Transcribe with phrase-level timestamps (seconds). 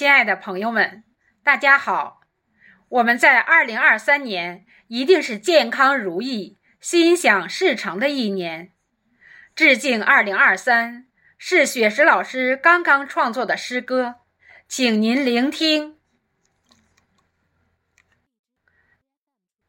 [0.00, 1.04] 亲爱的朋友们，
[1.44, 2.22] 大家好！
[2.88, 8.72] 我们在二零二三年一定是健康如意、心想事成的一年。
[9.54, 14.20] 致敬二零二三是雪石老师刚刚创作的诗歌，
[14.66, 15.98] 请您聆听。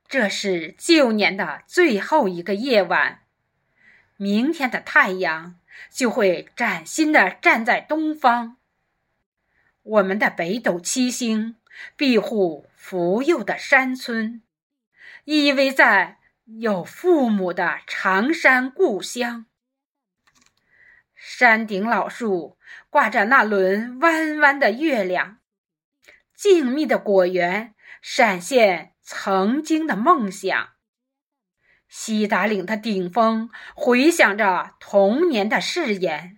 [0.07, 3.23] 这是旧年的最后一个夜晚，
[4.15, 5.59] 明天的太阳
[5.91, 8.59] 就会崭新的站在东方。
[9.83, 11.55] 我们的北斗七星
[11.95, 14.43] 庇护福佑的山村，
[15.25, 19.47] 依偎在有父母的长山故乡。
[21.15, 22.57] 山顶老树
[22.89, 25.39] 挂着那轮弯弯的月亮，
[26.35, 30.69] 静谧的果园闪现曾经的梦想。
[31.87, 36.37] 西达岭的顶峰回响着童年的誓言。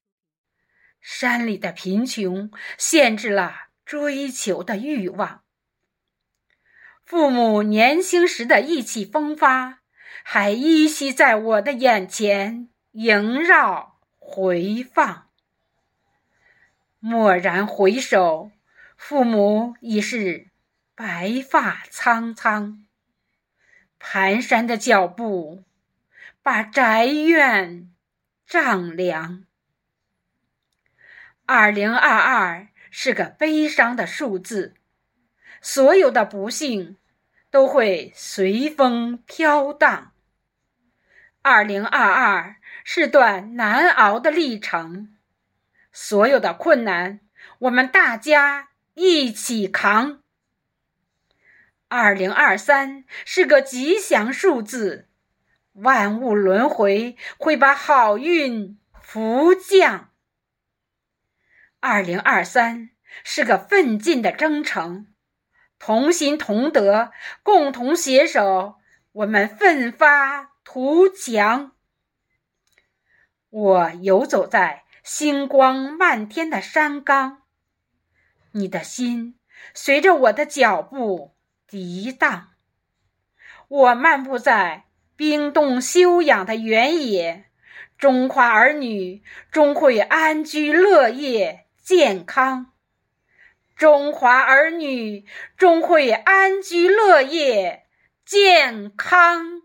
[1.03, 5.43] 山里的贫穷限制了追求的欲望，
[7.03, 9.79] 父母年轻时的意气风发
[10.23, 15.27] 还依稀在我的眼前萦绕回放。
[17.01, 18.51] 蓦然回首，
[18.95, 20.47] 父母已是
[20.95, 22.85] 白发苍苍，
[23.99, 25.65] 蹒跚的脚步
[26.41, 27.91] 把宅院
[28.47, 29.45] 丈量。
[31.45, 34.75] 二零二二是个悲伤的数字，
[35.61, 36.95] 所有的不幸
[37.51, 40.13] 都会随风飘荡。
[41.41, 45.13] 二零二二是段难熬的历程，
[45.91, 47.19] 所有的困难
[47.59, 50.21] 我们大家一起扛。
[51.89, 55.09] 二零二三是个吉祥数字，
[55.73, 60.09] 万物轮回会把好运福降。
[61.85, 62.91] 二零二三
[63.25, 65.13] 是个奋进的征程，
[65.77, 67.11] 同心同德，
[67.43, 68.75] 共同携手，
[69.11, 71.73] 我们奋发图强。
[73.49, 77.41] 我游走在星光漫天的山岗，
[78.53, 79.37] 你的心
[79.73, 81.35] 随着我的脚步
[81.69, 82.51] 涤荡。
[83.67, 84.85] 我漫步在
[85.17, 87.51] 冰冻休养的原野，
[87.97, 89.21] 中华儿女
[89.51, 91.59] 终会安居乐业。
[91.83, 92.71] 健康，
[93.75, 95.25] 中华儿女
[95.57, 97.85] 终会安居乐业，
[98.25, 99.61] 健康。